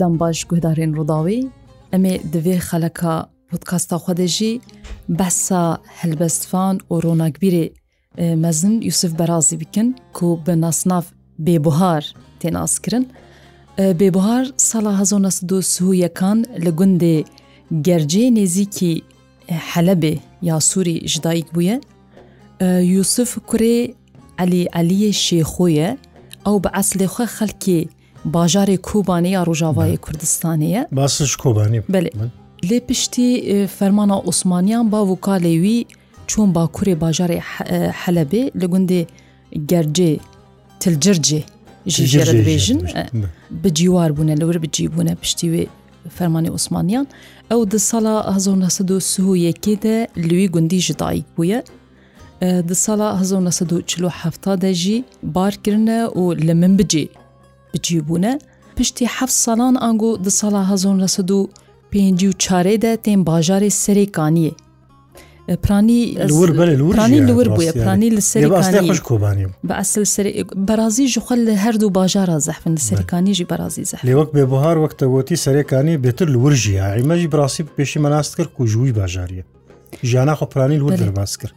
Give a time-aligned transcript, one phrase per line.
[0.00, 1.40] دەم باش گوهدارên ڕووداوی
[1.92, 3.14] ئەمێ divê xeleka
[3.50, 4.52] podkasta xwedê jî
[5.18, 5.64] behsa
[6.00, 7.66] helbestfan û ronakbîrê
[8.44, 11.04] mezin Yusuf Berazî bikin ku bi nasnav
[11.46, 12.02] bêbuhar
[12.42, 13.04] tênaskirin.
[14.00, 17.16] Bêbuhar sala hezonasdu Suhuyekan li gundê
[17.86, 18.94] gercê nêzîkî
[19.72, 21.76] helebê ya Sûî ji dayîk bûye,
[22.96, 23.78] Yusuf kurê
[24.44, 25.88] Elî Eliyê şêxoye
[26.50, 27.80] ew bi eslê xwe xelkê
[28.34, 31.80] باژارێ کوبانە یا ڕۆژاوای کوردستانەیە باسش کۆبانی
[32.68, 33.30] لێ پشتی
[33.78, 35.78] فەرمانە عوسمانیان با وکا لێوی
[36.30, 37.38] چۆن باکوورێ باژارێ
[38.02, 39.02] حەلەبێ لە گوندێ
[39.70, 40.12] گەرجێ
[40.80, 41.42] تلجرجێ
[41.86, 42.80] ژێژن
[43.62, 45.64] بجیوار بوونە لەور بجیبوونە پشتی وێ
[46.16, 47.06] فەرمانی عوسمانیان
[47.50, 49.96] ئەو د ساڵا 1970یەکێدە
[50.28, 51.60] لوی گوندی ژدایک بووە
[52.70, 54.96] د ساڵا 1970 دەژی
[55.34, 57.06] بارکردە و لە من بجێ
[57.76, 58.32] بچیبوونە
[58.76, 61.40] پشتی حەف ساڵان ئەنگۆ دە ساڵا هەزۆن لەسەد و
[61.92, 64.54] پێنج و چارێدا تێن باژارێ سەرێکانیە
[65.62, 68.80] پرانی پرانی لور بووە پرانی لە سەرکانی
[69.68, 70.04] بە ئەسل
[70.68, 76.84] بەرازی ژخە لە هەردوو باژارە زەحفن سەرکانیژی بەرازی زە لێوەک بێبهار وەکتەوەتی سەرەکانی بێتر لورژیە
[76.96, 79.44] ئیمەژی بڕاستی پێشی مەناست کرد و ژووی باژاریە
[80.10, 81.54] ژیانە خۆ پرانی لور دەرباس کرد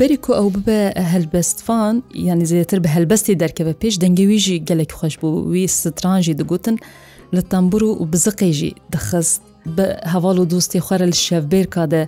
[0.00, 0.80] بەریکۆ ئەو ببە
[1.12, 1.94] هەلبەستفان
[2.28, 6.76] یانی زیاتر بە هەلبەستی دەرکەوە پێش دەنگەویژی گەلێک خۆش بوو وی سترانژی دەگوتن
[7.36, 9.40] لە تەمبور و بزقێژی دەخست
[9.76, 12.02] بە هەواڵ و دوستی خوارە لە شەفبێر کادە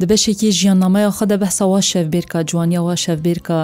[0.00, 3.58] دەبەشێکی ژیاننامەیە خەدە بەسەوا شەفبێرکە جوانیەوە شەفبێرکە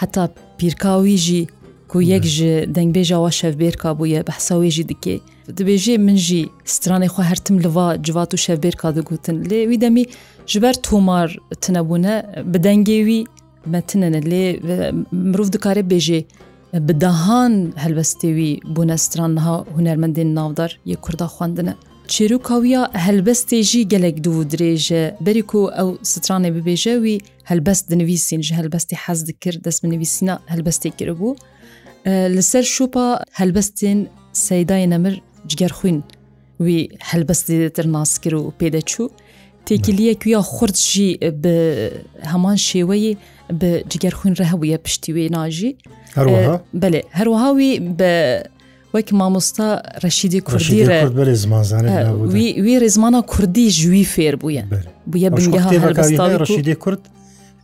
[0.00, 0.24] حتا
[0.58, 1.42] پیرکاویژی
[1.90, 2.38] کو یەک ژ
[2.76, 5.16] دەنگبێژەوە شەفبێرکا بووە بەحساوێژی دکێ.
[5.58, 10.04] dibêjê min jî stranê xwe hertim liva civat û şevbêr ka digotin lê wî demî
[10.52, 11.28] ji ber tomar
[11.64, 12.16] tinebûne
[12.52, 13.20] bi dengê wî
[13.66, 14.44] me tinine lê
[15.12, 16.24] mirov dikare bêjê
[16.74, 21.74] bi dahan helbestê wî bûne stran niha hunermendên navdar yê kurda xwendine.
[22.08, 28.54] çêrûkawiya helbestê jî gelek dû dirêje berî ku ew stranê bibêje wî helbest dinivîsîn ji
[28.54, 31.36] helbestê hez dikir dest binivîsîna helbestê kiribû.
[32.36, 36.02] Li ser şûpa helbestên seydayê nemir جگەر خوین
[36.60, 39.08] وی هەلبەستی دەتر ناسکر و پێدەچوو
[39.66, 41.54] تێکیلیەک یا خوردژی بە
[42.32, 43.14] هەمان شێوەیە
[43.60, 45.76] بە جگەر خوین ڕەهەبووە پشتی وێ ناژی
[46.82, 48.12] بەێ هەروەهاوی بە
[48.94, 49.68] وەک مامۆستا
[50.02, 50.84] ڕەشیدی کوردی
[52.34, 54.64] وی ڕێزمانە کوردی ژووی فێر بووە
[55.10, 55.68] بویە بنگەها
[56.42, 57.02] ڕەشیدی کورد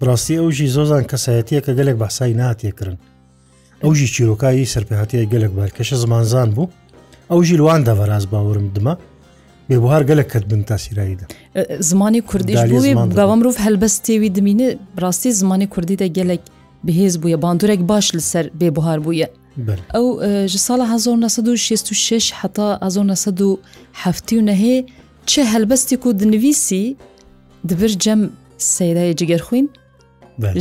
[0.07, 2.99] ڕاستی ئەوژی زۆزان کەسایەتیە کە گەلێک باسای ناتێکردن
[3.85, 6.69] ئەوژی چیرۆکایی سەرپەهاتیە گەلێک بار کەشە زمانزان بوو
[7.31, 8.95] ئەو ژیلوان دەڤڕاز باورم دمە
[9.69, 11.25] بێبوار گەلە کرد بن تاسیراییدا
[11.91, 12.61] زمانی کوردیش
[13.19, 14.69] گاوەمرۆڤ هەلبەست تێوی دمینە
[15.03, 16.43] ڕاستی زمانی کوردی دە گەلێک
[16.87, 19.27] بهێز بووە باندورێک باش لەسەر بێبهار بووە
[19.95, 20.07] ئەو
[20.53, 24.77] ji ساڵە 1966 حتا 1970 نەهێ
[25.31, 26.97] چه هەلبەستی و دنویسی
[27.69, 28.21] دبر cem
[28.77, 29.67] seydayê ciger xwîn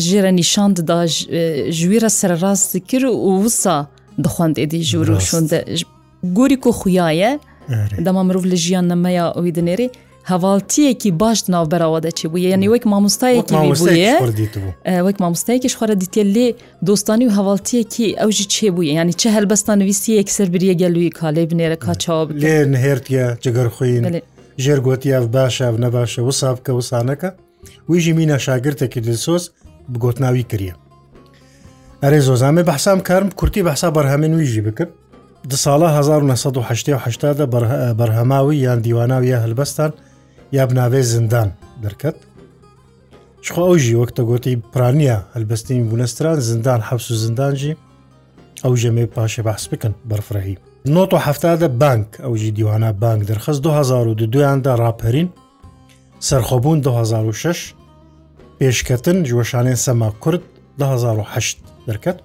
[0.05, 0.99] ji re nîşand da
[1.77, 3.77] ji wî re serrast dikir û wisa
[4.23, 5.59] dixwand êdî ji rûşûn de
[6.37, 7.31] گۆری و خویایە
[8.05, 9.87] دەما مرۆڤ لە ژیان نەمەیە ئەوی دنێری
[10.31, 13.55] هەواڵتیەکی باش ناوبەرەوە دەچی بوو یعنی وەک مامۆستایەکی
[15.07, 16.47] وەک مامۆستایەکی شخواارە دیتێ لێ
[16.87, 22.27] دۆستانی و هەواڵتیەکی ئەوژی چێ بووە ینی چه هەلبەستان نوویستی یەکسەربریە گەلووی کالێ بنێرە کاچاو
[22.41, 24.03] لێ نهێرتە جگەرخۆین
[24.63, 27.29] ژێرگوتی ئەف باشە نەباشە وسا بکە وسانەکە
[27.89, 29.43] ویژی مینە شاگرتێکی دلسۆس
[29.93, 30.75] بگۆتناوی کریە
[32.03, 34.91] ئەرێ زۆزانێ بەحسام کارم کورتی بەحسا بەرهەمێن ویژی بکرد
[35.51, 37.49] دو ساڵە 1970
[37.97, 39.91] بەرهەماوی یان دیواناویە هەلبەستان
[40.51, 41.51] یا بناوێ زندان
[41.83, 42.15] دەرکەت
[43.45, 47.73] شخوا ئەوژی وەک تەگوتی پرانیە هەلبەستنی بوونەستران زندان حەفس و زندانجی
[48.63, 50.57] ئەو ژەمێ پاشێ بەحس بکەن بەرفرەهی
[50.93, 55.27] نۆهفتادە بانک ئەوژی دیوانە بانک دەرخست 2022یاندا ڕاپەرین
[56.27, 57.73] سەرخۆبوون 2006
[58.61, 60.41] پێشکەتن جوەشانێن سەما کورد
[60.79, 62.19] 2008 دەرکەت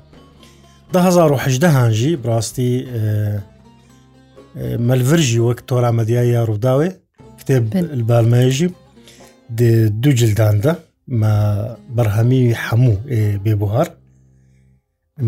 [0.92, 2.86] 2010 هاژی براستی
[4.88, 6.90] مەلڤژی وەک تۆرا مەدیای یا ڕووداوێ
[7.40, 7.64] کتێب
[8.08, 8.68] بالمەژی
[10.02, 10.72] دوو جلداندا
[11.96, 12.96] بەرهەمی هەموو
[13.44, 13.88] بێبهار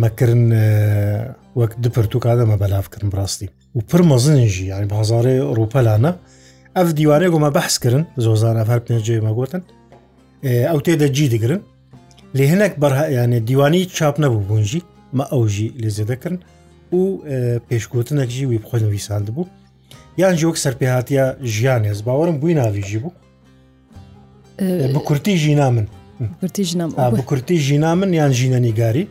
[0.03, 0.44] مەکردن
[1.61, 6.12] وەک دوپرتوکادەمە بەلافکردن ڕاستی و پر مەزنژی یانی بازارێ ڕوپەلانە
[6.76, 9.62] ئەف دیوارێ گۆمە بەحسکردن زۆزان ئەفر پێنجێ مەگوتن
[10.70, 11.61] ئەو تێدە جی دەگرن
[12.37, 14.82] لێ هەنێک بەرها یانێ دیوانی چاپ نەبوو بونجی
[15.19, 16.37] مە ئەوژی لێ زێدەکردن
[16.97, 17.03] و
[17.69, 19.44] پێشگوتنەکژی وی بخۆنویسان بوو
[20.23, 21.23] یان جۆک سەرپێهاتە
[21.55, 23.12] ژیان هێز باوەرم بووی ناویژی بوو
[24.94, 25.87] بە کورتی ژینا من
[27.19, 29.05] بە کورتی ژینا من یان ژینە نیگاری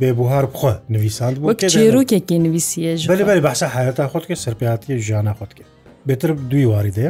[0.00, 5.68] بێبووهار بخۆ نویساند بوو چێروکێکی نویسیەش بەلبەر بەسە حەتا خۆت کە سەرپێهاتە ژیانە خۆت کرد
[6.08, 7.08] بێتر دوی واری دێ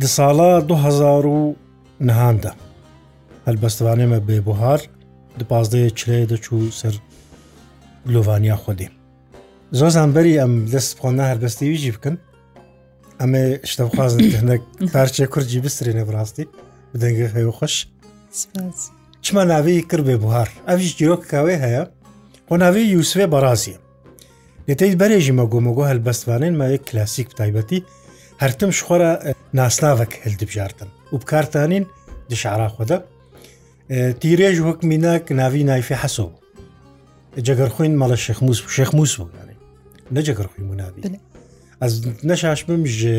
[0.00, 2.52] دە ساڵە 2009دا
[3.46, 4.80] هەلبەستوانێمە بێبووهار
[5.38, 6.94] دە پازدەیە چلێ دەچوو سەر
[8.08, 8.88] گلۆڤانیا خودی
[9.78, 12.14] زۆر زانبەری ئەم دەست خۆنا هەربەستی ویژی بکەن
[13.20, 14.62] ئەمێ شتەخوازن هەندێک
[14.94, 16.44] پارچێ کوردجی بسترێنە بڕاستی
[16.94, 17.74] بدەنگە هەیە خۆش
[19.24, 21.82] چمە ناوی کرد بێ بهار ئەویش جیرۆک کاوێ هەیە
[22.48, 23.78] بۆ ناوی یوسێ بەڕاستیە
[24.68, 27.80] لێتیت بەرێژی مەگۆمەگۆ هەلبەستوانێن مایە کلاسیک تایبەتی
[28.42, 29.10] هەرتم شخۆرە
[29.58, 31.84] ناسناوەک هەلدبژارتن و بکارتانین
[32.30, 32.98] دشعرا خۆدە
[34.20, 36.34] تیرێژ وەک میناک ناوی نایفی حەسەوە
[37.44, 39.54] جگەر خوین مەڵە شخموس شخموس بووگانێ
[40.16, 41.02] نەجگەر خوی منابی
[41.82, 41.92] ئەس
[42.28, 43.18] نەشاش بم ژێ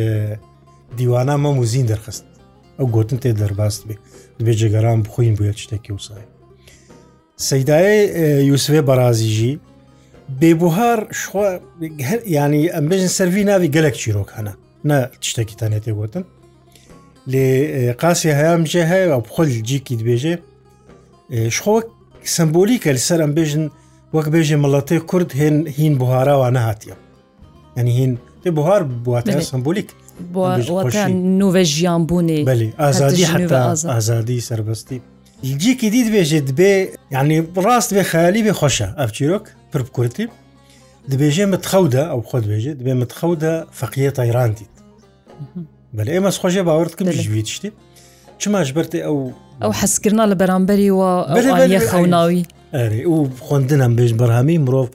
[0.97, 2.23] دیوانە مەم و زین دەرخست
[2.79, 3.95] ئەو گوتن تێ دەرباست بێ
[4.39, 6.23] دەبێ جگەران بخوین بووە شتێکی وسای
[7.47, 7.93] سەدایە
[8.51, 9.53] یوسێ بەرازیژی
[10.39, 10.99] بێبهار
[12.35, 14.53] ینی ئەمبژن سەروی ناوی گەلک چیرۆکانە
[14.89, 14.93] نە
[15.29, 16.23] شتێکی تەنێتێ گوتن
[17.31, 17.45] لێ
[18.01, 20.33] قاسی هەیەمژێ هەیە بخۆل جیکی دبێژێ
[21.55, 21.85] شخۆک
[22.35, 23.63] سمبولیکە لەسەر ئەمبێژن
[24.17, 26.95] وەک بێژێ مڵەتی کورد هێن هین بهاراوە نەهاتیە
[27.77, 28.11] ئەنی هین
[28.43, 29.89] تێ بهار بواتە سمبولیک
[31.41, 33.59] نوێ ژیان بوونی بەێ ئازادی حتا
[33.93, 34.97] ئازادی سربەستی
[35.63, 36.73] جیکی دیت بێژێت بێ
[37.15, 40.25] یعنی ڕاست بێ خەیالی بێ خۆشە ئەف چیرۆک پر کورتی
[41.11, 44.57] دبێژێ متخەودە ئەو خۆت بێژێ دبێ متخەودە فەقیە تایرانیت
[45.97, 47.69] بەێ ئێمە خۆشە باوەردکم ژویت شتی
[48.41, 49.17] چماش بەرتێ ئەو
[49.63, 51.11] ئەو حەسکردنا لە بەرامبەری وە
[51.91, 52.43] خەوناوی
[52.75, 54.87] ئەرێ و خوندنم بێژ بەرهامی مرۆڤ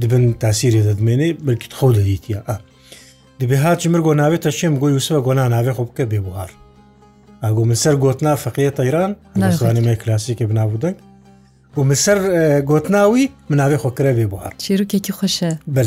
[0.00, 2.56] دبن تاسیری دەدمێنێ بلکیت خەو دەدیتە ئا
[3.40, 6.50] دەبێ هاچ مرگۆ ناوێتە شێم گۆی وسە گۆنا ناوێ خۆ بکە بێ بوار
[7.42, 9.10] ئاگۆ من سەر گۆتنا فەقیە تەیران
[9.42, 10.96] نازانانی مای کلاسیکی بنابوو دەنگ
[11.78, 12.18] و مسەر
[12.70, 15.82] گۆتناوی مناوێ خۆکرەوێ بۆ هەر چیرکێکی خۆشە بێ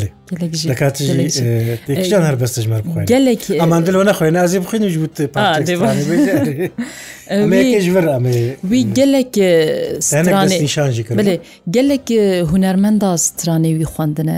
[0.72, 5.16] لەکاتژان هەر بەستژمە بخۆین گەلێکی ئەمان دلۆ نەخۆی نازی بخینیش وت
[8.70, 11.34] وی گەلێکشانژی بێ
[11.74, 12.08] گەلێک
[12.50, 14.36] هوەرمەندا سترانێوی خوێندنە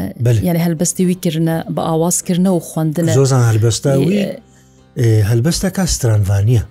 [0.48, 4.16] یعنی هەلبەستیوی کردنە بە ئاوازکردنە و خوێندنە زۆزان هەلبەستاوی
[5.30, 6.62] هەلبەستەکە سترانوانە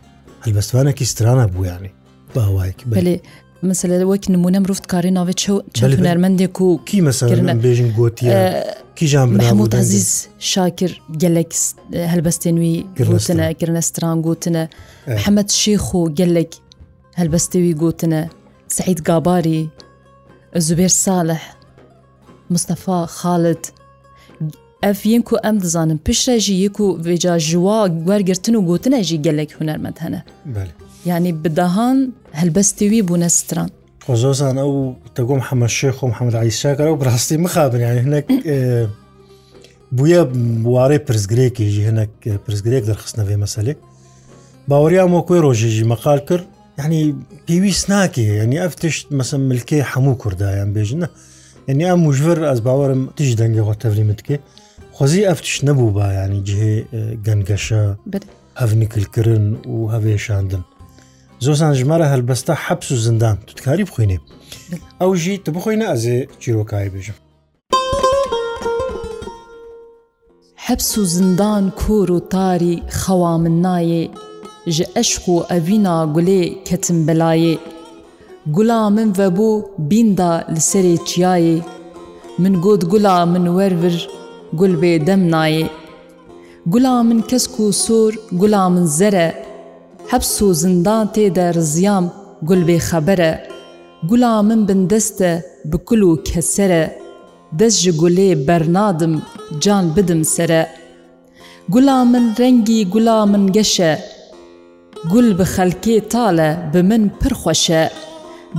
[0.46, 1.92] هەلبەستوانێکی سترانە بوویانی
[2.36, 2.96] باواکی بێ
[3.68, 5.40] مثل وەک نمونە مرۆڤ کاری ناوێت
[5.78, 8.28] چەند هوەرمەندێک و کی مەسەبێژین گوتی
[8.98, 10.10] کیژان محمود عزیز
[10.52, 10.92] شاکر
[11.22, 11.52] gelek
[12.12, 14.64] هەلبەستێن وی گرنە گرنەستران گوتنە
[15.24, 16.52] حەمەد شێخ و gelek
[17.20, 18.22] هەلبەستێوی گوتنە
[18.76, 19.62] سعید گاباری
[20.68, 21.42] زوبێر ساڵح
[22.54, 23.64] مستەفا خاڵت
[24.84, 27.80] ئەف یەن و ئەم دەزانم پیشڕێژی یەک و وێجا ژوا
[28.10, 30.20] وەرگرتن و گوتنە ژی gelek هوەرمەند هەنە
[31.08, 31.98] ینی بدەهان
[32.42, 33.70] هەلبەستیوی بوونە ستران
[34.24, 34.74] زۆزان ئەو
[35.18, 38.26] دەگۆم حەمەشێ خۆم حەمەداعیشاکە و بڕاستی مخابن یان هەنێک
[39.98, 40.22] بووە
[40.64, 42.14] بوارەی پرزگرێکیژی هەنێک
[42.46, 43.78] پرزگرێک دەرخستنەوێ مەسلێک
[44.70, 46.46] باوەریان وە کوێ ڕۆژێژی مەقال کرد
[46.80, 47.02] یعنی
[47.48, 51.08] پێویست ناکێ ینی ئەف تشت مەسم ملکەی هەموو کوردایان بێژنە
[51.70, 54.38] ینی ئەم مژور ئەس باوەرم تیش دەنگەوە تەوریمتکێ
[54.98, 56.70] خۆزی ئەفتش نەبوو با ینی جێ
[57.26, 57.84] گەنگەشە
[58.62, 60.64] هەفنیکلکردن و هەوێشاندن
[61.46, 64.18] زۆسان ژمارە هەلبەستا حەبس و زندان توتکاری بخوێنێ
[65.02, 67.18] ئەو ژی تو بخۆی نازێ چیرۆکایی بێژم
[70.66, 74.04] حەبس و زندان کۆر و تاری خەوا من نایێ
[74.78, 77.56] ji eşq û evîna gulê ketim belayê.
[78.56, 79.52] Gula min vebû
[79.90, 81.58] bînda li serê çiyayê,
[82.42, 83.98] min got gula min wervir
[84.60, 85.66] gul bê dem nayê.
[86.74, 89.28] Gula min kesk û sor gula min zere
[90.14, 92.06] هەبس و زندان تێدە ڕزیام
[92.50, 93.34] گولبێ خەبەرە
[94.10, 95.32] گولا من بن دەستە
[95.72, 96.84] بکل و کەسەرە
[97.60, 99.14] دەست ji گولێ بەرنادم
[99.64, 100.64] جان بدم سرە
[101.74, 103.92] گولا من ڕەنگی گولا من گەشە
[105.12, 107.84] گول bi xelkê talە bi min pir xweşe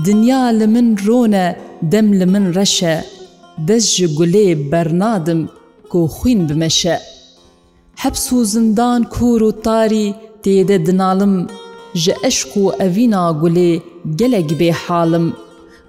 [0.05, 1.47] dinya li min rone
[1.93, 2.95] dem li min reşe
[3.69, 5.41] dest ji gulê bernadim
[5.91, 6.97] ku xwîn bimeşe
[8.03, 10.09] Hebs û zindan kûr û tarî
[10.47, 11.35] têde dinalim
[12.03, 13.73] ji eşq û evîna gulê
[14.21, 15.27] gelek bê halim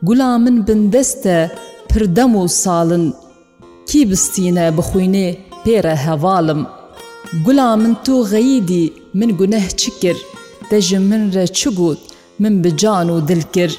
[0.04, 1.52] Gula min bin dest e
[1.90, 3.14] pirdem û salin
[3.90, 5.30] Kî bistîne bixwînê
[5.66, 6.62] pêre hevalim
[7.46, 10.18] Gula min tu xeyîdî min guneh çi kir
[10.70, 12.00] te ji min re çi got
[12.40, 13.72] min bi can û dil kir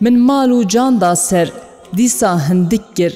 [0.00, 1.52] Min mal û can da ser
[1.96, 3.12] dîsa hindik kir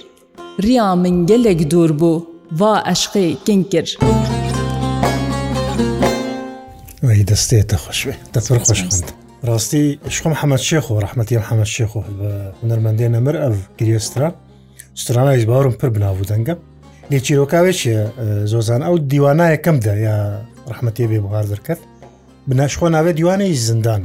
[0.63, 2.13] Riya min gelek dûr bû
[2.61, 3.99] va eşqê kin kir.
[7.09, 9.07] وی دەستێتە خۆشوێ دەپڕ خۆشخند.
[9.49, 9.83] ڕاستی
[10.15, 12.31] شخۆم حەمەد شێخ و ڕحمەتی حەمەد شێخ و بە
[12.63, 14.29] هوەرمەندێ نەمر ئەف گرێسترا
[15.03, 16.55] سترانایش باوم پر بناو دەنگە
[17.11, 17.97] لێچیرۆکاوێکە
[18.53, 20.17] زۆزان ئەو دیوانایە کەمدا یا
[20.73, 21.83] ڕحمەتی بێ بغاردر کرد
[22.49, 24.03] بناشخۆ ناوێت دیوانەی زندان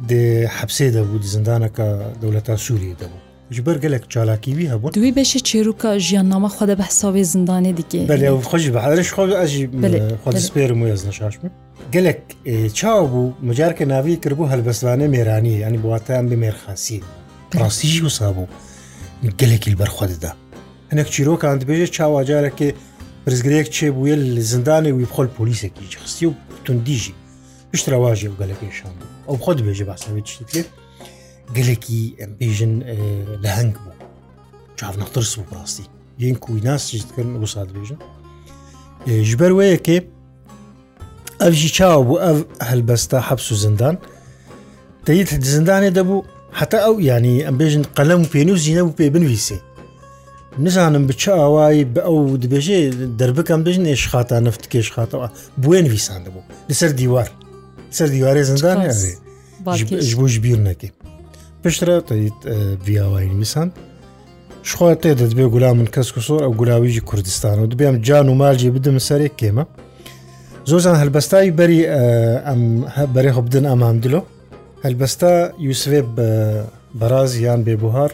[0.09, 0.25] دێ
[0.59, 1.87] حەبسێ دەبوو زندانەکە
[2.23, 6.69] دەولەتان سووریە دەبوو ji ber gelek çalakî wî hebû Duî beşe çêrûka jiyan nama xwe
[6.69, 11.53] de behsavê zindanê dike Belê xwe ji beherş xwe ez jî xwedipêrim û ez neşaşmin
[11.93, 17.01] gelek e, çabû micarke navî kirbû helbestvanê mêranî yanî buwate em bi mêrxasî
[17.61, 18.43] rastî jî wisa bû
[19.43, 20.33] gelekî berxwe dida
[20.93, 22.75] hinek çîrokan dibêje çawa carekê
[23.29, 26.33] rizgirêk çêbûye li zindanê wî xol polîsekî xistî û
[26.65, 27.13] tundî jî
[27.73, 28.95] piştrawajê gelekê şan
[29.29, 30.63] ew xwe dibêje behsavê tiştikê
[31.57, 32.73] گەلێکی ئەم بێژن
[33.43, 33.95] لە هەنگ بوو
[34.79, 35.87] چاونەترس و ڕاستی
[36.23, 38.01] یەن کویناسیکردن بۆ سات بێژن
[39.31, 39.97] ji ber wê yekê
[41.49, 43.95] ev jî çaw bû ev helbesta heps û zindan
[45.07, 46.17] teyit zindanê debû
[46.61, 49.57] heta ew yanî em bêjin qelem û pênû jîne û pê binivîsê
[50.65, 52.79] nizanim bi çawayî bi ew dibêjê
[53.21, 55.17] derbikem bêjin êşxata neft kêşxata
[55.63, 57.29] bûê nivîsan dibû li ser dîwar
[57.97, 59.85] ser dîwarê zindan ji
[60.19, 60.89] bû ji bîr nekê
[61.65, 62.39] پێشرە تیت
[62.87, 63.69] بیاوای نویسان
[64.69, 68.35] شخوا تێ دەست بێ گولا من کەس کوسۆر ئەو گولاویژی کوردستان و دبێم جان و
[68.43, 69.65] مالجی بدم سەرێک کێمە
[70.71, 71.81] زۆزان هەلبەستای بەری
[72.49, 72.63] ئەم
[73.15, 74.21] بەرێ خبدن ئەمان دلۆ
[74.85, 75.33] هەلبەستا
[75.69, 76.01] یوسێ
[77.01, 78.11] بەراز یان بێبهار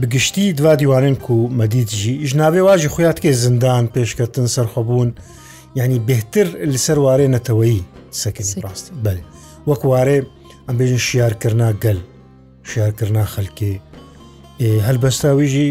[0.00, 5.08] بگشتی دوا دیوانین و مەدیدژی ژناابێ واژی خۆیات کێ زندان پێشکەتن سەرخەبوون
[5.78, 7.76] ینی بهتر لەسەر وارێ نەتەوەی
[8.22, 9.20] سەکردی ڕاستی بەێ
[9.70, 10.18] وەکوارێ
[10.70, 11.98] ئەمبێژن شیارکردنا گەل
[12.70, 13.72] شیارکردنا خەلکی
[14.88, 15.66] هەلبەستاویژی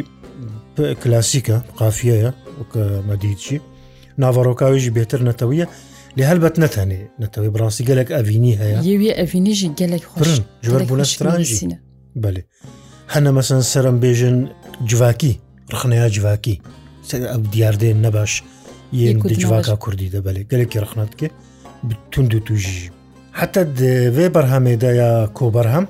[1.01, 2.31] کلاسیکە قافیەیە
[2.71, 3.55] کە مەدیچی
[4.21, 5.65] ناوەڕۆکاویژی بێتر نەتەویە
[6.17, 8.77] لێ هەلبەت نەتەنێ نەتەوەی بڕاستی گەلک ئەڤینی هەیە
[9.21, 11.77] ئەڤینیژی گەلک خۆشن ژوەر بوونەسترانژینە
[12.23, 12.43] بەێ
[13.13, 14.37] هەنە مەسن سرم بێژن
[14.89, 15.33] جوواکی
[15.73, 16.55] ڕخنەیە جوواکی
[17.53, 18.31] دیاردێن نەباش
[19.03, 21.27] یەک جوواکە کوردی دەبێ گەلێکی ڕخنات کێ
[22.11, 22.89] تونند و توژی
[23.33, 23.61] حتا
[24.15, 25.85] وێ بەرهەمێدا یا کۆبەرهەم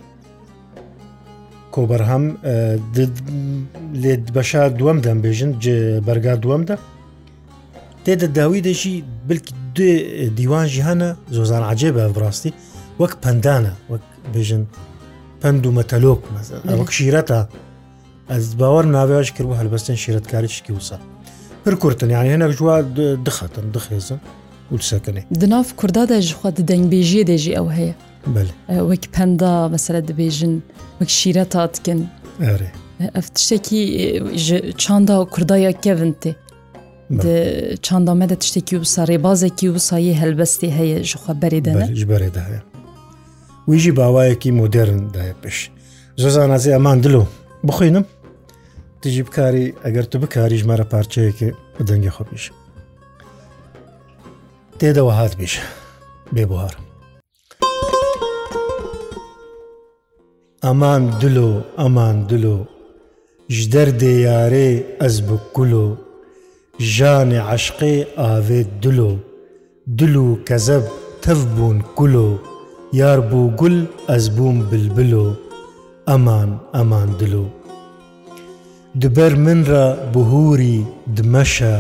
[1.76, 2.24] کۆبەرهەم
[4.02, 5.52] لێ بەشا دووەم دەمبێژن
[6.08, 6.76] بەرگا دووەمدا
[8.06, 8.96] تێدە داوی دەژی
[9.30, 9.94] بلکی دوێ
[10.40, 12.52] دیوانژی هەنە زۆزان عجێ بە بڕاستی
[13.02, 14.04] وەک پندانە وەک
[14.34, 14.64] بێژن
[15.42, 16.22] پند و مەتەلۆک
[16.82, 17.40] وەک شیرەتە
[18.32, 20.98] ئەس باوەڕ ناوێش کردبوو هەلبەستن شیرەتکاریشکی وسە
[21.64, 22.76] پر کورتن یان هێنە ژوا
[23.28, 24.20] دخەتن دخێزن
[24.74, 27.94] وتسەکەێ دناف کوردادا ژخوا دەنگبێژیە دێژی ئەو هەیە
[28.90, 30.54] وەک پەندا مەسرە دەبێژن
[31.00, 32.00] وەک شیرە تاتکن
[33.16, 33.82] ئەف تشتێکی
[34.84, 36.32] چاندا و کوردایە کەون تێ
[37.86, 42.62] چاندامەدە tiştekî wisa rêbazekî wisayê helbestê heye ji xwe berêde ji berêde heye
[43.70, 45.58] Wî jî bawayekî modern daye pêş
[46.22, 47.24] Zozanazê eman dilo
[47.68, 48.06] bixwînim
[49.02, 51.48] Tu jî bikarî eger tu bikarî ji me re parçeyekê
[51.80, 52.59] bi dengê xwe bêjim
[54.80, 55.54] تێدەوە هات بێش
[56.36, 56.74] بێ بوار
[60.66, 62.58] ئەمان دلو ئەمان دلو
[63.58, 64.70] ji derdê yarê
[65.08, 65.88] ez bi kulo
[66.96, 67.96] janê eşqê
[68.36, 69.12] avê dilo
[70.00, 70.86] dilû kezeb
[71.24, 72.30] tev bûn kulo
[73.02, 73.78] yar bû gul
[74.16, 75.26] ez bûm bilbilo
[76.16, 76.50] eman
[76.82, 77.46] eman dilo
[79.02, 80.78] Diber min re bihûrî
[81.16, 81.76] dimeşe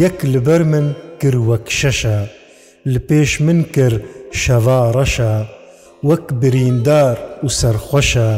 [0.00, 0.86] yek li ber min
[1.22, 2.18] کرد وەک شەشە
[2.92, 4.02] لە پێش من کرد
[4.42, 5.34] شەوا ڕەشە
[6.08, 8.30] وەک بریندار و سەرخۆشە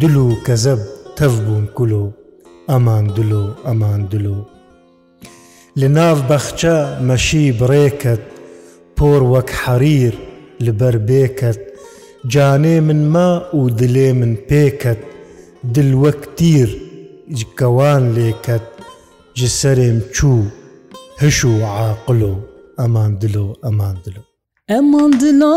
[0.00, 0.80] دل و کەزەب
[1.16, 2.04] تەف بوون کولو
[2.70, 4.36] ئەمان دل و ئەمان دلو
[5.80, 6.76] لە ناو بەخچە
[7.08, 8.22] مەشی بڕێکت
[8.96, 10.14] پۆر وەک حەریر
[10.64, 11.60] لەبەر بێکت
[12.32, 15.00] جانێ من ما و دلێ من پێکت
[15.74, 16.68] دل وەک تیر
[17.38, 18.64] جکەوان لێکت
[19.38, 20.42] جسەرێم چوو
[21.22, 22.34] هش و عاقل و
[22.80, 24.22] ئەمان دل و ئەمان دل و
[24.68, 25.54] ئەمان دلا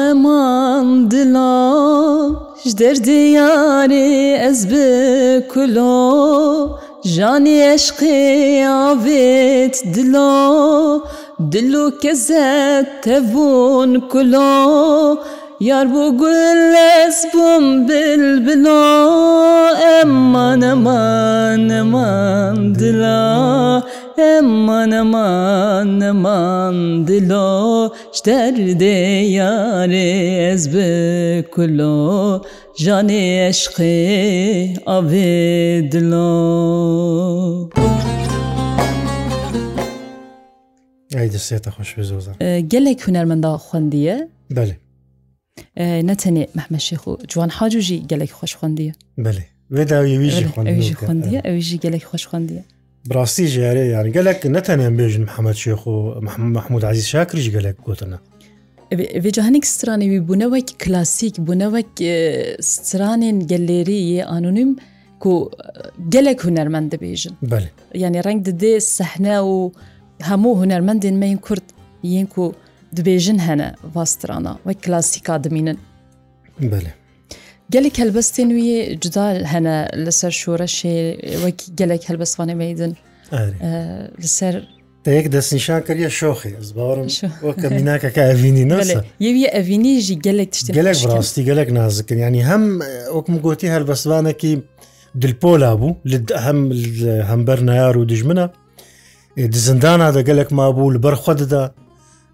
[0.00, 1.54] ئەمان دلا
[2.64, 4.84] ji derdê yarê ez bi
[5.52, 6.78] kulo
[7.14, 11.00] Janê eşqê avêt dilo
[11.52, 15.16] Dilo kezet tevûn kulo
[15.68, 16.72] Yar bu gul
[17.04, 18.84] ez bûm bil bilo
[20.00, 23.24] Eman eman eman dila
[24.18, 28.94] Eman eman eman dilo Şderde
[29.34, 30.08] yare
[30.52, 32.42] ez bi kulo
[32.78, 35.32] Janê eşqê avê
[35.92, 37.70] dilo
[41.34, 42.26] دەسێتە خۆش زۆز
[42.72, 44.16] گەلێک هوەرمەندا خوندیە
[44.56, 44.74] بەێ
[46.08, 48.92] نەتەنێ مەحمەشێخ و جوان حاجوژی گەلێک خۆش خوندیە
[49.24, 49.44] بێ
[49.76, 50.46] وێداویژی
[51.06, 52.62] خوندیە ئەوژی گەلێک خۆش خوندیە
[53.10, 55.94] بڕاستی ژارێ یان گەلک نەتەنێن بێژن محەممەد شێخ و
[56.56, 58.18] محمود عزیز شاکریش گەلک گوتنە
[59.36, 61.90] جاهنێک stranێوی بوونەوەک کلاسیک بوونەوەک
[62.74, 64.70] stranên gelêriyê anonîm
[65.22, 65.32] ku
[66.14, 67.32] gelek hunermend dibêjin
[68.02, 69.56] yani reng didê sehne û
[70.28, 71.66] hemû hunermendên meyên Kurd
[72.14, 72.44] yên ku
[72.96, 75.78] dibêjin hene va strana wek klasîka dimînin
[76.72, 76.92] Belê
[77.70, 82.96] gelek helbestên wî cuda hene li ser şoreşê wek gelek helbestvanê meydin
[84.22, 84.68] li ser
[85.06, 87.06] yek destnîşan kiriye şoxê ez barim
[87.74, 92.78] minakeke evînî Yeviye evînî jî gelek tiştî gelek rastî gelek nazikin yanî hem
[93.12, 94.62] ok min gotî helbestvanekî
[95.20, 96.58] dilpola bû li hem
[97.30, 98.50] hember nayar û dijmina
[99.36, 101.74] di zindana da gelek mabû li berxwe dida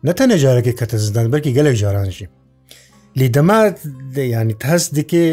[0.04, 2.28] ne tene carekê kete zindan belkî gelek jaran jî
[3.18, 3.60] لیدەما
[4.30, 5.24] ینی هەست دکێ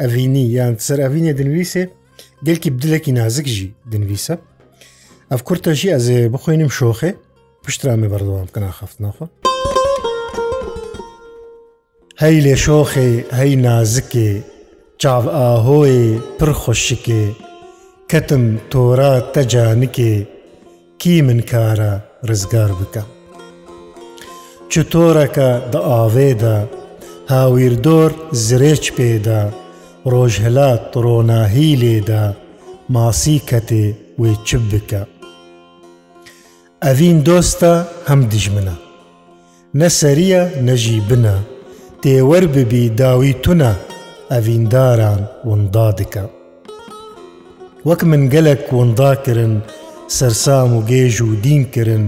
[0.00, 1.82] ئەڤینی یان سەر ئەڤینە دنویسێ
[2.46, 4.34] گەلکی بدلێکی نازکژی دنویسە
[5.30, 7.10] ئەف کورتەژی ئەزێ بخۆێنم شۆخێ
[7.64, 9.26] پشترامی بەردەوام کەنا خەفت ناخۆ
[12.22, 14.30] هەی لێ شۆخێ هەی نازکێ
[15.02, 16.00] چاو ئاهۆی
[16.38, 17.24] پڕ خۆشکێ
[18.10, 20.12] کەتم تۆرا تەجانکێ
[21.00, 21.92] کی من کارە
[22.28, 23.08] ڕزگار بکەم
[24.70, 26.58] چ تۆرەکە دە ئاوێدا
[27.34, 28.10] هاویردۆر
[28.46, 29.42] زرێچ پێدا،
[30.12, 32.24] ڕۆژهلات ڕۆناهی لێدا،
[32.94, 33.84] ماسی کەتێ
[34.20, 35.02] وێ چ بکە.
[36.84, 37.74] ئەڤین دۆستە
[38.08, 38.76] هەم دژمنە.
[39.80, 41.36] نەسەریە نەژی بنە،
[42.02, 43.72] تێوە ببی داوی تونە
[44.32, 46.24] ئەڤینداران وندا دکە.
[47.86, 49.54] وەک من گەلک ونداکردن،
[50.18, 52.04] سەرسام و گێژ و دینکردن،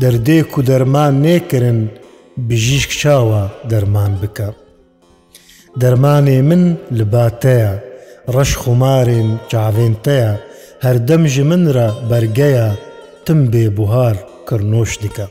[0.00, 1.80] دەردێک و دەرمان نێکردن
[2.48, 4.48] بژیشک چاوە دەرمان بکە.
[5.80, 6.62] دەرمانێ من
[6.98, 7.72] لەباتەیە،
[8.34, 10.32] ڕەش خمارێن چاوێنتەیە،
[10.84, 12.68] هەردەمژ منرە بەرگەیە
[13.26, 14.16] تم بێ بوهار
[14.48, 15.26] کڕنۆش دیکە.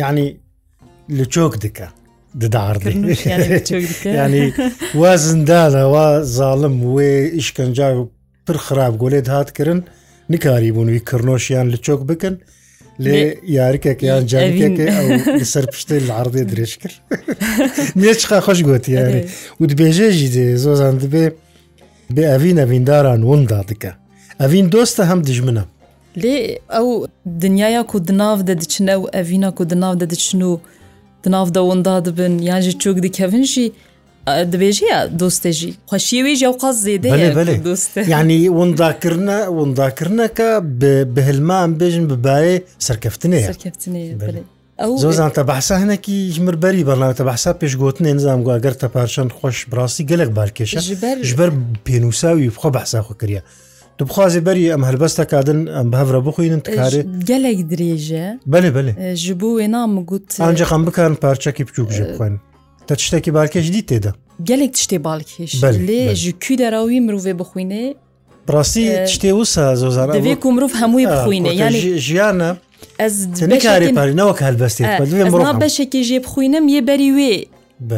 [0.00, 0.26] یعنی
[1.18, 1.88] لە چۆک دکە
[2.42, 2.92] دداردی
[4.20, 4.46] ینی
[5.00, 8.02] وا زندانە وا زاڵم وێ ئیشکنجا و
[8.46, 9.80] پر خراپ گۆلێت هاتکردن
[10.32, 12.34] نکاری بوون وی کڕنۆشیان لە چۆک بکەن
[13.04, 13.18] لێ
[13.56, 14.76] یارکێک یان جارکێک
[15.52, 16.96] سەر پشتی عردێ درێژ کرد
[18.00, 19.22] نیە چخا خۆش گوتی یاری
[19.60, 21.24] و دبێژێژی دێ زۆزان دبێ
[22.14, 23.92] بێ ئەڤین ئەڤینداران وندا دکە
[24.40, 25.64] ئەڤین دۆستە هەم دژمنە
[26.22, 26.36] لێ
[26.74, 26.88] ئەو
[27.42, 30.54] دنیاە کو دناو دەدچنە و ئەڤینە کو دناو دەدچن و
[31.24, 33.66] دناو دەوندا دبن یانژی چوک دیکەڤنژی
[34.52, 37.08] دەبێژە دۆستێژی خۆشیێوی ژێوقاز زێدە
[38.20, 40.48] ینی ونداکردە ونداکردنەکە
[41.14, 43.40] بهلمان بێژن ببایێ سەرکەفتنێ
[45.02, 50.78] زۆزانتە بەحسا هەنێکی ژمربەری بەڵاتە بەحسا پێشگوتنێ نزانام گوگەر تە پارچەند خۆش بڕاستی گەلک بارکێشە
[51.30, 51.50] ژبەر
[51.86, 53.40] پێنووساوی بخۆ بەحسا خۆکرە.
[54.10, 58.84] بخوازی بەری ئەم هەربەستە کادن ئەم بەهرە بخوێنن کارێ گەلێک درێژە بەێ بێ
[59.24, 62.34] ژبوو وێنام گوت ئەنجەخەم بکەن پارچەکی بچوو بژێ بخێن
[62.90, 64.12] دە شتێکی بالکێش دی تێدا
[64.48, 65.52] gelek tiştê balkêş
[65.88, 67.82] lê ji ku derawî mirovê bixwîne
[68.54, 72.50] Rastî tiştê wisa zozan devê ku mirov hemû bixwîne yani jiyana
[73.52, 74.82] nekarî parînewek helbestê
[75.64, 77.32] beşekê jê bixwînim yê berî wê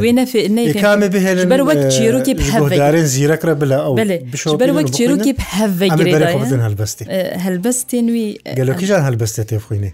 [0.05, 3.79] wênekamê bihêlin ber wek çîrokê hevdarên zîrek re bile
[4.61, 7.03] ber wek çîrokê hev helbestê
[7.45, 8.27] helbestên wî
[8.59, 9.91] gelekîjan helbestê tê bixwînê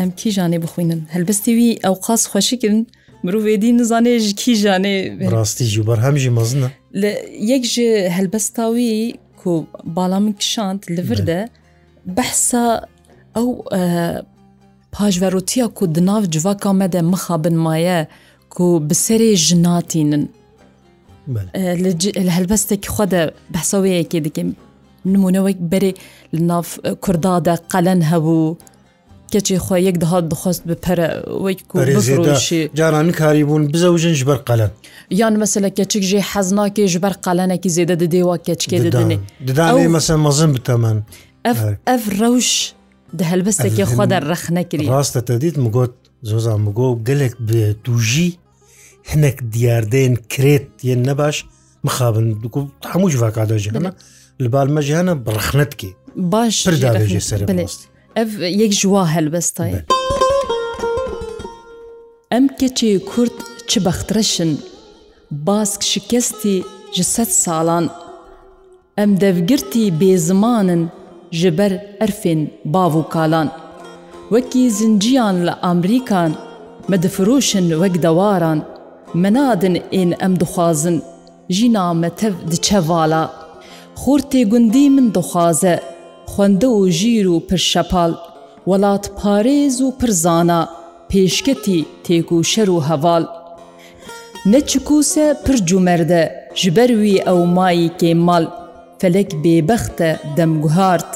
[0.00, 2.82] em kîjanê bixwînin helbestê wî ew qas xweşikirin
[3.26, 4.96] مرۆڤێدی نزانێژ کیژانێ
[5.34, 6.68] ڕاستی ژ بەر هەمژی مەزنە
[7.00, 7.10] لە
[7.52, 8.92] یەک ji هەلبەستاوی
[9.40, 9.52] کو
[9.96, 11.40] باڵام کشاند لەوردە
[12.16, 12.64] بەحسا
[13.36, 13.48] ئەو
[14.94, 17.98] پاژڤەرۆتیە کو دناو جواکا مەدە مخابن مایە
[18.54, 20.24] کو بسەرێ ژناتینن
[21.82, 21.90] لە
[22.36, 23.22] هەلبەستێکی خوا دە
[23.54, 24.48] بەسەوەیەکێ دەکەم
[25.12, 25.92] نمونونەوەک بەرێ
[26.34, 26.68] لە ناف
[27.04, 28.48] کوردادە قەلەن هەبوو.
[29.34, 31.08] کەچی خۆ یەک دەهات بخواست بپەرە
[32.80, 34.70] جارانی کاری بوون بزەوژن ژبەر قەلەن
[35.20, 39.16] یان مەسلە کەچک ژێ حەزناکێ ژبەر قەلەنێکی زێدە دەدێوە کەچکێ دەدنێ
[39.48, 40.98] ددانی مەسە مەزم بتەمەن
[41.88, 42.50] ئەف ڕەوش
[43.30, 45.92] هەلبەستێکی خۆ دەرەخ نەکردی ڕاستە تەدیت مگوت
[46.30, 48.30] زۆزان مگۆ گەلێک بێ دوژی
[49.10, 51.36] هەنێک دیاردەێن کرێت یەن نەباش
[51.86, 52.60] مخابن دوکو
[52.92, 53.90] هەموو ژڤکدەژێنە
[54.44, 55.90] لەبال مەژیانە بڕخنتکی
[56.32, 57.82] باش پرداژێ سەر بڵێست.
[58.20, 58.30] ئەف
[58.62, 59.72] یەک ژوا هەلبەستای
[62.32, 63.36] ئەم کەچێ کورد
[63.68, 64.52] چ بەخترەشن
[65.46, 66.56] باسک شکستی
[66.98, 67.86] ji sed salan
[69.02, 70.82] Em devgirtî bêzimanin
[71.40, 71.72] ji ber
[72.06, 72.40] erfên
[72.74, 73.48] bavûkalan
[74.34, 76.32] Wekî zinciyan li Amrîkan
[76.90, 78.58] me difiroşin wek dewaran
[79.22, 80.96] Menadin ên em dixwazin
[81.56, 83.22] jîna me tev diçevala
[84.02, 85.74] Xortê gundî min dixwaze
[86.32, 88.12] خوندە و ژیر و پرشەپال
[88.70, 90.60] وڵات پارێز و پرزانە
[91.10, 93.24] پێشکەتی تێک و شەر و هەواڵ
[94.52, 96.22] نەچکوسە پرجومەردە
[96.60, 98.44] ji berwî ewmayî kêmal
[99.00, 101.12] felek bêbext e demguhart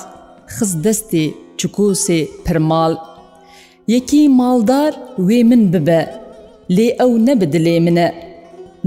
[0.57, 1.25] xiz destê
[1.61, 2.92] çikosê pirmal
[3.94, 4.92] yekî maldar
[5.29, 6.03] wê min bibe
[6.77, 8.09] lê ew nebidilê min e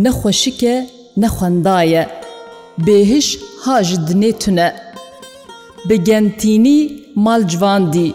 [0.04, 0.76] nexweşike
[1.22, 2.04] nexwendaye
[2.88, 3.28] bêhiş
[3.64, 4.70] ha ji dinê tune
[5.90, 6.80] bi gemtînî
[7.16, 8.10] mal civandî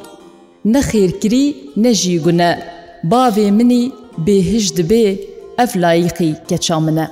[0.75, 1.47] nexêrkirî
[1.83, 2.53] ne jî gune
[3.13, 3.83] bavê minî
[4.27, 5.05] bêhij dibe
[5.65, 7.07] ev layiqî keça min e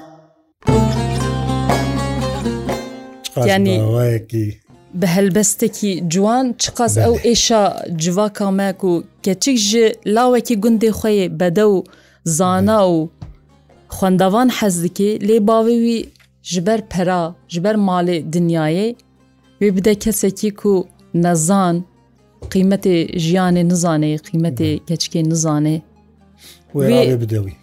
[3.50, 3.74] yani
[5.00, 7.62] bi helbestekî ciwan çiqas ew êşa
[8.02, 9.86] civaka me ku keçik ji
[10.16, 11.76] lawekî gundê xweyê bedew
[12.36, 13.08] zana û
[13.96, 15.98] xwendavan hez dike lê bavê wî
[16.42, 18.88] ji ber pera ji ber malê dinyayê
[19.62, 20.76] وێ بدە کەسێکی و
[21.24, 21.76] نەزان
[22.52, 25.76] قیمەتێ ژیانێ نزانێ قیمەتێ کەچکێ نزانێ
[27.22, 27.54] بدەوی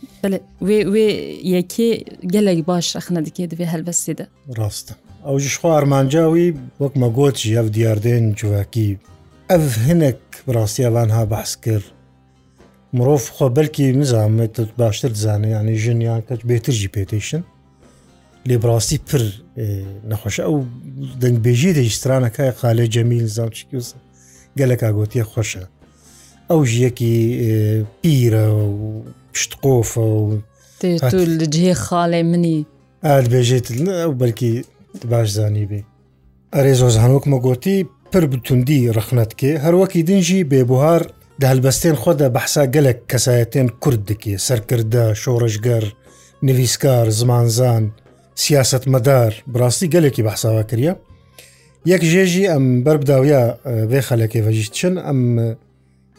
[0.93, 1.07] وێ
[1.55, 1.89] یەکێ
[2.33, 4.25] گەلێک باش ئەخنە دکێ دەبێ هەلبەستێدا
[4.57, 4.93] ڕاستە
[5.25, 6.47] ئەو ژخوا ئەرمانجاوی
[6.81, 8.89] وەک مەگۆچی ئەف دیاردێن جوواکی
[9.51, 10.21] ئەف هەنێک
[10.55, 11.87] ڕاستیاوان ها بەس کرد
[12.97, 17.43] مرۆڤ خۆ بەلکی مزانێت باشتر زانێ ینی ژنیان کەچ بێترژی پێتیشن
[18.49, 19.21] لێبڕاستی پر
[20.11, 20.57] نەخۆشە ئەو
[21.21, 23.87] دەنگبێژی دەیسترانەکە قالێ جەمیل زاوچکیوس
[24.59, 25.63] گەلک ئاگۆتیە خۆشە
[26.49, 27.15] ئەو ژیەکی
[28.01, 28.73] پیرە و
[29.33, 30.23] پشتقۆفە و
[31.39, 32.59] لەجێ خاڵێ منی
[33.07, 33.65] ئاڵبێژێت
[34.01, 34.53] ئەو بەرکی
[35.11, 35.79] باش زانی بێ
[36.55, 37.77] ئەرێ زۆز هەنوکمە گۆتی
[38.11, 41.01] پر بتوندی ڕخنەت کێ هەروەکی دنجی بێبهار
[41.41, 45.83] دەهلبەستێن خۆدا بەحسا گەلک کەسایەتێن کورد دکێ سەرکردە شۆڕژگەر
[46.47, 47.83] نویسکار زمانزان
[48.45, 50.93] سیاست مەدار بڕاستی گەلێکی بەحساوا کردە
[51.91, 53.43] یەک ژێژی ئەم بربداویە
[53.91, 55.19] بێ خەلەکێ بەژیت چن ئەم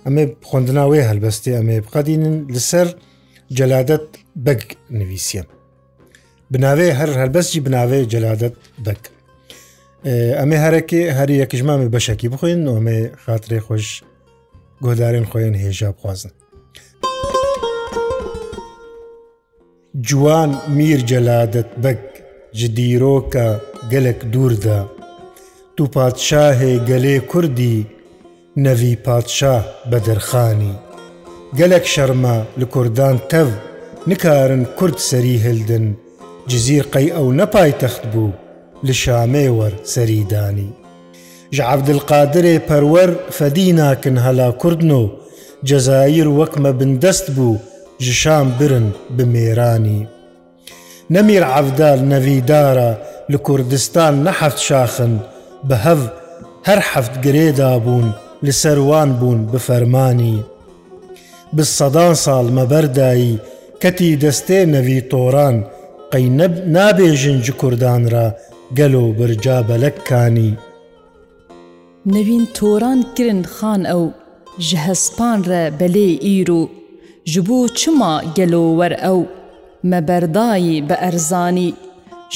[0.06, 2.88] ئەمێ خوندناوێ هەلبەستی ئەمێ بقەدینن لەسەر
[3.58, 4.06] جەلادت
[4.46, 4.62] بەگ
[4.98, 5.42] نویسیە
[6.52, 8.54] بناوێ هەر هەلبەستی بناوێ جەلادت
[8.86, 9.02] بەک
[10.40, 13.86] ئەمێ هەرەکێ هەری یەکژمامێ بەشکی بخۆین ئەمێ خااتێ خۆش
[14.84, 16.32] گۆدارێن خۆیان هێژا بخوازن
[20.08, 22.00] جوان میر جەلادت بەگ
[22.52, 23.60] ji dîroka
[23.90, 24.84] gelek dûrda
[25.76, 27.86] Tu padşahê gelê Kurdî
[28.56, 29.62] nevî padşah
[29.92, 30.72] bedirxanî
[31.56, 33.46] gelek şerma li Kurdan tev
[34.06, 35.96] nikarin Kurd serî hildin
[36.48, 38.26] cizîr qey ew nepaytext bû
[38.86, 40.68] li Şamê wer serîdanî
[41.52, 45.10] Ji Abdilqadirê perwer fedî nakin hela Kurdno
[45.64, 47.56] Cezayir wek me bindest bû
[48.00, 49.98] ji şam birin bi mêranî.
[51.14, 52.90] نەمیر عەفدار نەڤیدارە
[53.32, 55.14] لە کوردستان نەحەفت شاخن
[55.68, 56.00] بە هەڤ
[56.68, 58.08] هەر حەفت گرێدا بوون
[58.44, 60.36] لە سەروان بوون بە فەرمانی.
[61.56, 63.40] بسەدان ساڵ مەبەردایی
[63.82, 65.56] کەتی دەستێ نەوی تۆران
[66.12, 66.26] قەی
[66.76, 68.26] نابێژنج کوردان را
[68.78, 70.52] گەل و برجا بەلەکانی.
[72.14, 74.04] نەوین تۆران کرن خان ئەو
[74.68, 76.62] ژهسپان رە بەلێ ئیر و
[77.32, 79.20] ژبوو چما گەلۆوەەر ئەو
[79.90, 81.70] مەبەردایی بە ئەرزانی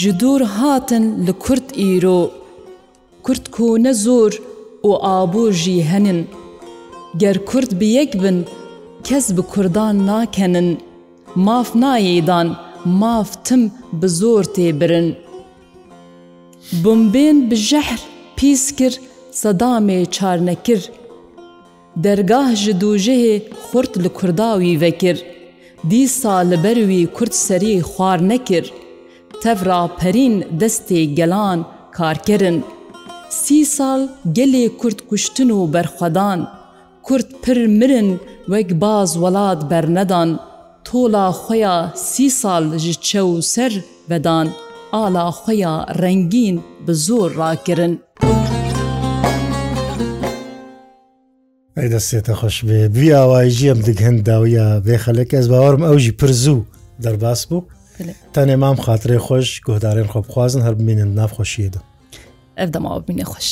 [0.01, 2.23] ji دوور هاتن li کورت îro
[3.25, 4.33] کورت ku ne zor
[4.89, 6.21] û abû jî henin
[7.17, 8.47] ger کورت bi yek bin
[9.05, 10.79] kes bi Kurdan nakenin
[11.35, 12.49] maf nayêdan
[12.85, 15.15] maf tim bi zor têbirin
[16.73, 18.01] Bombên bi jehr
[18.37, 19.01] pîs kir
[19.43, 20.81] sedamê çarnekir
[22.05, 23.35] dergah ji dûjehê
[23.71, 25.17] xurt li Kurda wî vekir.
[25.93, 28.69] دیسا لەبەروی کورتسەری خوار نەکرد،
[29.43, 31.59] تەڤرا پەرین دەستێ گەلان
[31.97, 32.57] کارکردن.
[33.43, 34.01] سی ساڵ
[34.37, 36.41] gelê کورد کوشتن و بەرخەدان،
[37.07, 38.09] کورد پر مرن
[38.53, 40.31] وەک باز وڵات بەرنەدان،
[40.87, 41.77] تۆلا خۆیا
[42.11, 43.73] سی ساڵ ji çew سەر
[44.09, 44.47] بەدان،
[44.95, 47.95] ئالا خۆیا ڕەنگین bi زۆر ڕاکردن.
[51.79, 56.67] ئەی دەستێتە خۆش بێ دوی ئاوایژی ئەم دیگ هەندداویە بێخەلێک ئەس باوەرم ئەوژی پرزوو
[57.05, 57.69] دەرباس بوو
[58.35, 61.81] تەنێ مام خااتێ خۆش گۆدارێن خۆبخوازن هەر بمێنن نافخۆشیێدا
[62.59, 63.49] ئەف دەماوە بینە خۆش.